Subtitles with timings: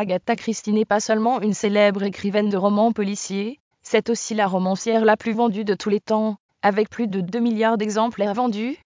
[0.00, 5.04] Agatha Christie n'est pas seulement une célèbre écrivaine de romans policiers, c'est aussi la romancière
[5.04, 8.78] la plus vendue de tous les temps, avec plus de 2 milliards d'exemplaires vendus.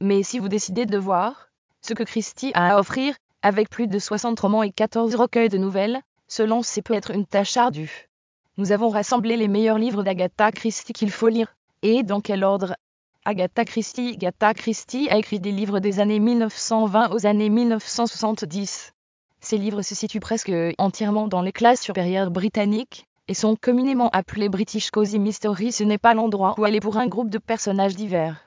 [0.00, 1.48] Mais si vous décidez de voir
[1.82, 5.58] ce que Christie a à offrir, avec plus de 60 romans et 14 recueils de
[5.58, 8.08] nouvelles, se lancer peut être une tâche ardue.
[8.56, 11.56] Nous avons rassemblé les meilleurs livres d'Agatha Christie qu'il faut lire.
[11.82, 12.76] Et dans quel ordre?
[13.24, 18.92] Agatha Christie Agatha Christie a écrit des livres des années 1920 aux années 1970.
[19.40, 24.48] Ces livres se situent presque entièrement dans les classes supérieures britanniques et sont communément appelés
[24.48, 25.72] British Cozy Mystery.
[25.72, 28.44] Ce n'est pas l'endroit où aller pour un groupe de personnages divers.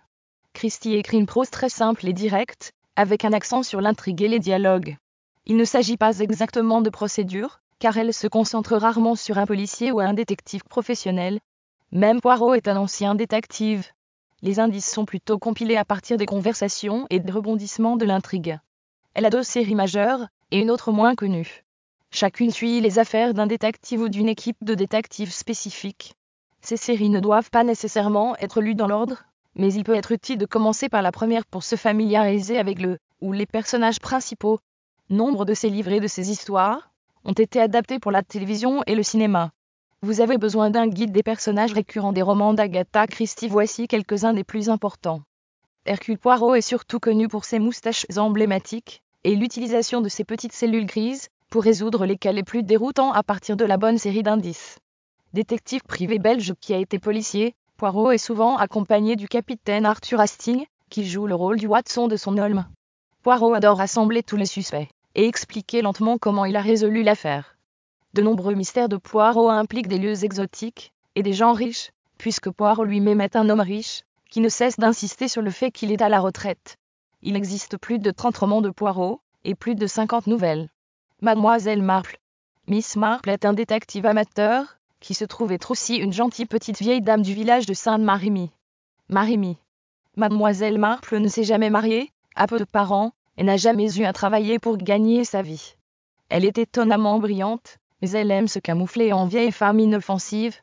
[0.53, 4.39] Christie écrit une prose très simple et directe, avec un accent sur l'intrigue et les
[4.39, 4.97] dialogues.
[5.45, 9.91] Il ne s'agit pas exactement de procédure, car elle se concentre rarement sur un policier
[9.91, 11.39] ou un détective professionnel.
[11.91, 13.87] Même Poirot est un ancien détective.
[14.41, 18.59] Les indices sont plutôt compilés à partir des conversations et des rebondissements de l'intrigue.
[19.15, 21.63] Elle a deux séries majeures, et une autre moins connue.
[22.11, 26.13] Chacune suit les affaires d'un détective ou d'une équipe de détectives spécifiques.
[26.61, 29.23] Ces séries ne doivent pas nécessairement être lues dans l'ordre,
[29.55, 32.99] mais il peut être utile de commencer par la première pour se familiariser avec le
[33.19, 34.59] ou les personnages principaux.
[35.09, 36.91] Nombre de ces livres et de ces histoires
[37.25, 39.49] ont été adaptés pour la télévision et le cinéma.
[40.03, 43.47] Vous avez besoin d'un guide des personnages récurrents des romans d'Agatha Christie.
[43.47, 45.23] Voici quelques-uns des plus importants.
[45.87, 50.85] Hercule Poirot est surtout connu pour ses moustaches emblématiques et l'utilisation de ses petites cellules
[50.85, 54.79] grises pour résoudre les cas les plus déroutants à partir de la bonne série d'indices.
[55.33, 60.65] Détective privé belge qui a été policier, Poirot est souvent accompagné du capitaine Arthur Hastings,
[60.89, 62.65] qui joue le rôle du Watson de son Holmes.
[63.23, 67.55] Poirot adore rassembler tous les suspects et expliquer lentement comment il a résolu l'affaire.
[68.13, 72.83] De nombreux mystères de Poirot impliquent des lieux exotiques et des gens riches, puisque Poirot
[72.83, 76.09] lui-même est un homme riche, qui ne cesse d'insister sur le fait qu'il est à
[76.09, 76.77] la retraite.
[77.25, 80.69] Il existe plus de 30 romans de Poirot, et plus de 50 nouvelles.
[81.21, 82.17] Mademoiselle Marple.
[82.67, 87.01] Miss Marple est un détective amateur, qui se trouve être aussi une gentille petite vieille
[87.01, 88.51] dame du village de Sainte-Marimie.
[89.07, 89.57] Marimie.
[90.17, 94.11] Mademoiselle Marple ne s'est jamais mariée, a peu de parents, et n'a jamais eu à
[94.11, 95.75] travailler pour gagner sa vie.
[96.27, 100.57] Elle est étonnamment brillante, mais elle aime se camoufler en vieille femme inoffensive.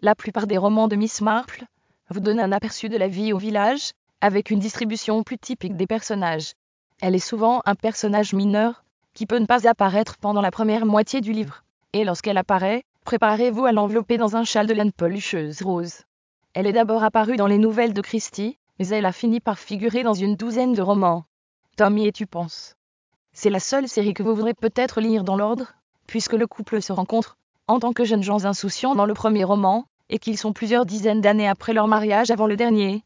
[0.00, 1.64] La plupart des romans de Miss Marple
[2.10, 3.90] vous donnent un aperçu de la vie au village,
[4.24, 6.54] avec une distribution plus typique des personnages.
[7.00, 11.20] Elle est souvent un personnage mineur, qui peut ne pas apparaître pendant la première moitié
[11.20, 11.62] du livre.
[11.92, 16.04] Et lorsqu'elle apparaît, Préparez-vous à l'envelopper dans un châle de laine pelucheuse rose.
[16.54, 20.02] Elle est d'abord apparue dans les nouvelles de Christie, mais elle a fini par figurer
[20.02, 21.26] dans une douzaine de romans.
[21.76, 22.76] Tommy et tu penses?
[23.34, 25.74] C'est la seule série que vous voudrez peut-être lire dans l'ordre,
[26.06, 27.36] puisque le couple se rencontre,
[27.68, 31.20] en tant que jeunes gens insouciants dans le premier roman, et qu'ils sont plusieurs dizaines
[31.20, 33.04] d'années après leur mariage avant le dernier.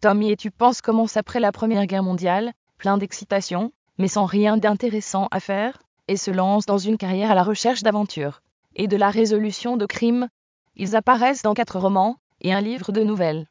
[0.00, 4.56] Tommy et tu penses commence après la Première Guerre mondiale, plein d'excitation, mais sans rien
[4.56, 8.40] d'intéressant à faire, et se lance dans une carrière à la recherche d'aventures
[8.76, 10.28] et de la résolution de crimes?
[10.76, 13.46] Ils apparaissent dans quatre romans et un livre de nouvelles.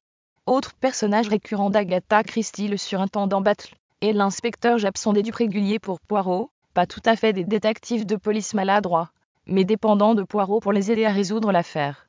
[0.48, 5.78] Autres personnages récurrents d'Agatha Christie, le surintendant Battle et l'inspecteur Japp sont des dupes réguliers
[5.78, 9.12] pour Poirot, pas tout à fait des détectives de police maladroits,
[9.46, 12.08] mais dépendants de Poirot pour les aider à résoudre l'affaire.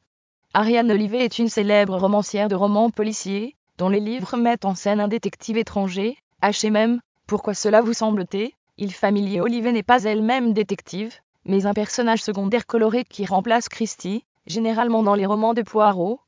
[0.55, 5.01] Ariane Olivet est une célèbre romancière de romans policiers, dont les livres mettent en scène
[5.01, 7.01] un détective étranger, HMM.
[7.27, 8.51] Pourquoi cela vous semble-t-il?
[8.77, 11.15] Il familier Olivet n'est pas elle-même détective,
[11.47, 16.21] mais un personnage secondaire coloré qui remplace Christie, généralement dans les romans de Poirot.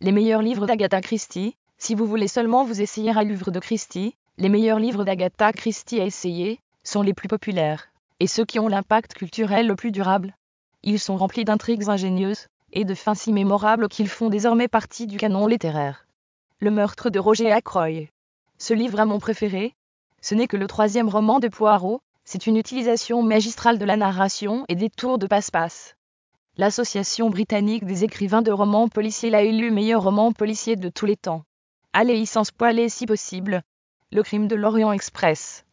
[0.00, 4.14] Les meilleurs livres d'Agatha Christie, si vous voulez seulement vous essayer à livre de Christie,
[4.38, 7.88] les meilleurs livres d'Agatha Christie à essayer, sont les plus populaires,
[8.20, 10.36] et ceux qui ont l'impact culturel le plus durable.
[10.84, 15.16] Ils sont remplis d'intrigues ingénieuses, et de fins si mémorables qu'ils font désormais partie du
[15.16, 16.06] canon littéraire.
[16.62, 18.06] Le meurtre de Roger Ackroy.
[18.56, 19.74] Ce livre a mon préféré.
[20.20, 24.64] Ce n'est que le troisième roman de Poirot, c'est une utilisation magistrale de la narration
[24.68, 25.96] et des tours de passe-passe.
[26.56, 31.16] L'Association britannique des écrivains de romans policiers l'a élu meilleur roman policier de tous les
[31.16, 31.42] temps.
[31.92, 33.64] Allez-y sans spoiler si possible.
[34.12, 35.64] Le crime de l'Orient Express.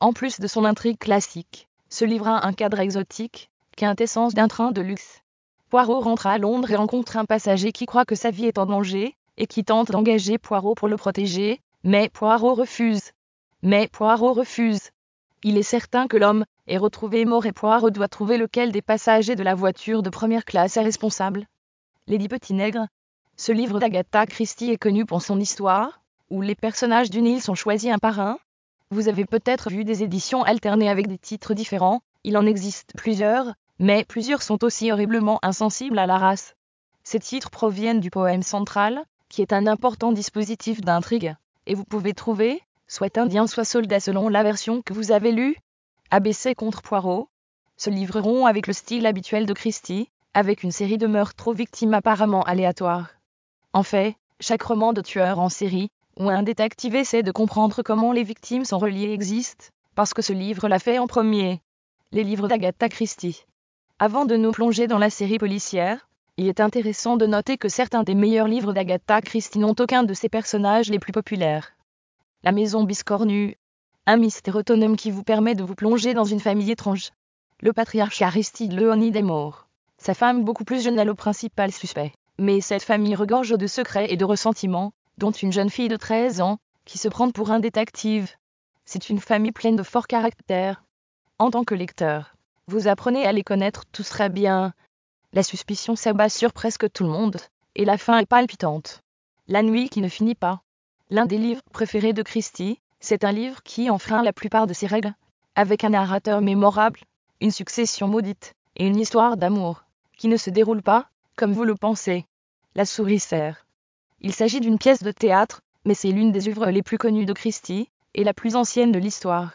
[0.00, 4.72] En plus de son intrigue classique, ce livre a un cadre exotique, quintessence d'un train
[4.72, 5.20] de luxe.
[5.68, 8.64] Poirot rentre à Londres et rencontre un passager qui croit que sa vie est en
[8.64, 13.12] danger, et qui tente d'engager Poirot pour le protéger, mais Poirot refuse.
[13.62, 14.90] Mais Poirot refuse.
[15.42, 19.36] Il est certain que l'homme est retrouvé mort et Poirot doit trouver lequel des passagers
[19.36, 21.46] de la voiture de première classe est responsable.
[22.06, 22.86] Lady Petit Nègre.
[23.36, 26.00] Ce livre d'Agatha Christie est connu pour son histoire,
[26.30, 28.38] où les personnages d'une île sont choisis un par un.
[28.90, 33.54] Vous avez peut-être vu des éditions alternées avec des titres différents, il en existe plusieurs,
[33.78, 36.54] mais plusieurs sont aussi horriblement insensibles à la race.
[37.02, 39.04] Ces titres proviennent du poème central,
[39.34, 41.34] qui est un important dispositif d'intrigue,
[41.66, 45.56] et vous pouvez trouver, soit indien soit soldat selon la version que vous avez lue.
[46.12, 47.28] ABC contre Poirot.
[47.76, 51.94] se livreront avec le style habituel de Christie, avec une série de meurtres aux victimes
[51.94, 53.08] apparemment aléatoires.
[53.72, 58.12] En fait, chaque roman de tueur en série, où un détective essaie de comprendre comment
[58.12, 61.60] les victimes sont reliées existe, parce que ce livre l'a fait en premier.
[62.12, 63.46] Les livres d'Agatha Christie.
[63.98, 68.02] Avant de nous plonger dans la série policière, il est intéressant de noter que certains
[68.02, 71.72] des meilleurs livres d'Agatha Christie n'ont aucun de ses personnages les plus populaires.
[72.42, 73.56] La maison biscornue,
[74.06, 77.10] un mystère autonome qui vous permet de vous plonger dans une famille étrange.
[77.60, 79.24] Le patriarche Aristide Leonide est.
[79.96, 82.12] Sa femme beaucoup plus jeune est le principal suspect.
[82.38, 86.40] Mais cette famille regorge de secrets et de ressentiments, dont une jeune fille de 13
[86.40, 88.30] ans, qui se prend pour un détective.
[88.84, 90.82] C'est une famille pleine de fort caractère.
[91.38, 92.34] En tant que lecteur,
[92.66, 94.74] vous apprenez à les connaître tous très bien,
[95.34, 97.38] la suspicion s'abat sur presque tout le monde,
[97.74, 99.02] et la fin est palpitante.
[99.48, 100.62] La nuit qui ne finit pas.
[101.10, 104.86] L'un des livres préférés de Christie, c'est un livre qui enfreint la plupart de ses
[104.86, 105.12] règles,
[105.56, 107.00] avec un narrateur mémorable,
[107.40, 109.84] une succession maudite, et une histoire d'amour,
[110.16, 112.26] qui ne se déroule pas, comme vous le pensez.
[112.76, 113.66] La souris serre.
[114.20, 117.32] Il s'agit d'une pièce de théâtre, mais c'est l'une des œuvres les plus connues de
[117.32, 119.54] Christie, et la plus ancienne de l'histoire.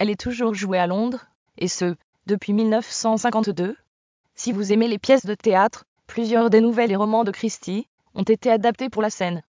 [0.00, 1.24] Elle est toujours jouée à Londres,
[1.56, 1.94] et ce,
[2.26, 3.76] depuis 1952,
[4.34, 8.24] si vous aimez les pièces de théâtre, plusieurs des nouvelles et romans de Christie ont
[8.24, 9.42] été adaptés pour la scène.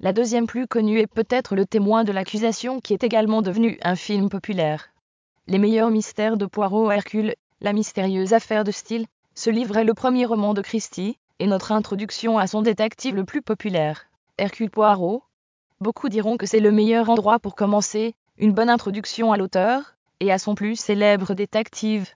[0.00, 3.96] La deuxième plus connue est peut-être Le témoin de l'accusation qui est également devenu un
[3.96, 4.90] film populaire.
[5.48, 9.94] Les meilleurs mystères de Poirot Hercule, la mystérieuse affaire de style, ce livre est le
[9.94, 14.06] premier roman de Christie, et notre introduction à son détective le plus populaire,
[14.38, 15.24] Hercule Poirot.
[15.80, 20.30] Beaucoup diront que c'est le meilleur endroit pour commencer, une bonne introduction à l'auteur, et
[20.30, 22.08] à son plus célèbre détective.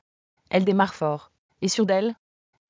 [0.50, 1.31] Elle démarre fort
[1.62, 2.14] et sur d'elle.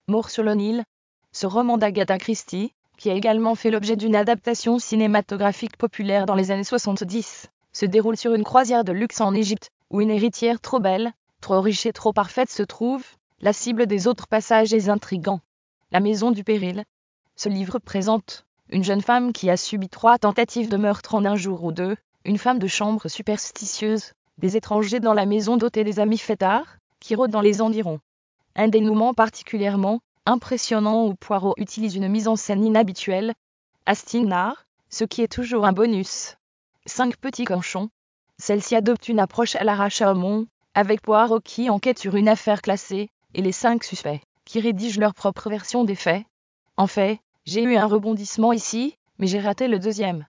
[0.06, 0.84] Mort sur le Nil,
[1.32, 6.50] ce roman d'Agatha Christie, qui a également fait l'objet d'une adaptation cinématographique populaire dans les
[6.50, 10.78] années 70, se déroule sur une croisière de luxe en Égypte, où une héritière trop
[10.78, 13.04] belle, trop riche et trop parfaite se trouve,
[13.40, 15.40] la cible des autres passages est intrigants.
[15.90, 16.84] La maison du péril.
[17.34, 21.36] Ce livre présente une jeune femme qui a subi trois tentatives de meurtre en un
[21.36, 25.98] jour ou deux, une femme de chambre superstitieuse, des étrangers dans la maison dotée des
[25.98, 28.00] amis fêtards, qui rôdent dans les environs.
[28.54, 33.34] Un dénouement particulièrement impressionnant où Poirot utilise une mise en scène inhabituelle.
[33.87, 36.37] Astinard, ce qui est toujours un bonus.
[36.87, 37.88] Cinq petits canchons.
[38.38, 40.14] Celle-ci adopte une approche à l'arrache à
[40.75, 45.14] avec Poirot qui enquête sur une affaire classée, et les cinq suspects, qui rédigent leur
[45.14, 46.25] propre version des faits.
[46.76, 50.26] En fait, j'ai eu un rebondissement ici, mais j'ai raté le deuxième.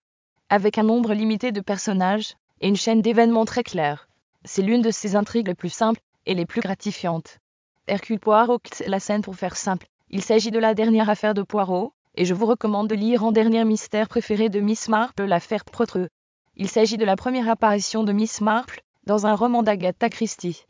[0.48, 4.08] Avec un nombre limité de personnages, et une chaîne d'événements très claire.
[4.44, 7.38] C'est l'une de ces intrigues les plus simples, et les plus gratifiantes.
[7.86, 9.86] Hercule Poirot la scène pour faire simple.
[10.08, 13.30] Il s'agit de la dernière affaire de Poirot, et je vous recommande de lire en
[13.30, 16.08] dernier mystère préféré de Miss Marple l'affaire Protreux.
[16.56, 20.64] Il s'agit de la première apparition de Miss Marple dans un roman d'Agatha Christie.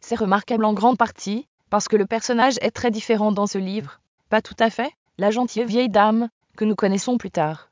[0.00, 4.00] C'est remarquable en grande partie, parce que le personnage est très différent dans ce livre.
[4.30, 7.68] Pas tout à fait, la gentille vieille dame, que nous connaissons plus tard.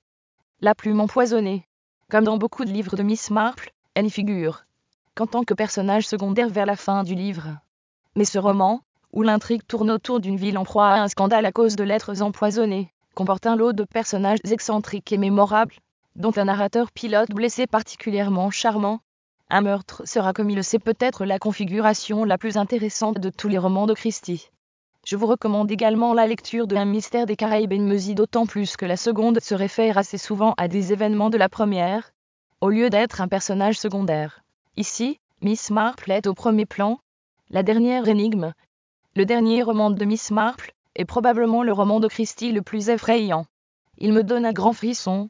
[0.60, 1.66] La plume empoisonnée.
[2.10, 4.66] Comme dans beaucoup de livres de Miss Marple, elle y figure.
[5.14, 7.56] Qu'en tant que personnage secondaire vers la fin du livre.
[8.14, 8.80] Mais ce roman,
[9.12, 12.22] où l'intrigue tourne autour d'une ville en proie à un scandale à cause de lettres
[12.22, 15.74] empoisonnées, comporte un lot de personnages excentriques et mémorables,
[16.16, 19.00] dont un narrateur pilote blessé particulièrement charmant.
[19.48, 23.48] Un meurtre sera comme il le sait peut-être la configuration la plus intéressante de tous
[23.48, 24.48] les romans de Christie.
[25.04, 28.86] Je vous recommande également la lecture de Un mystère des Caraïbes et d'autant plus que
[28.86, 32.12] la seconde se réfère assez souvent à des événements de la première,
[32.60, 34.42] au lieu d'être un personnage secondaire.
[34.76, 36.98] Ici, Miss Marple est au premier plan,
[37.52, 38.54] la dernière énigme.
[39.14, 43.44] Le dernier roman de Miss Marple est probablement le roman de Christie le plus effrayant.
[43.98, 45.28] Il me donne un grand frisson,